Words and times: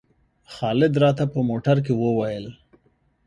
خالد 0.53 0.93
راته 1.03 1.23
په 1.33 1.39
موټر 1.49 1.77
کې 1.85 1.93
وویل. 1.95 2.45